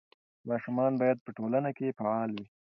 [0.49, 2.45] ماشومان باید په ټولنه کې فعال وي.